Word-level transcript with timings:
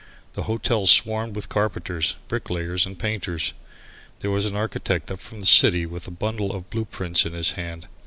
The 0.33 0.45
hotel 0.49 0.87
swarmed 0.87 1.35
with 1.35 1.47
carpenters, 1.47 2.15
bricklayers 2.27 2.87
and 2.87 2.97
painters. 2.97 3.53
There 4.21 4.31
was 4.31 4.47
an 4.47 4.55
architect 4.55 5.11
up 5.11 5.19
from 5.19 5.41
the 5.41 5.45
city 5.45 5.85
with 5.85 6.07
a 6.07 6.09
bundle 6.09 6.51
of 6.53 6.71
blue 6.71 6.85
prints 6.85 7.23
in 7.23 7.33
his 7.33 7.51
hand. 7.51 7.85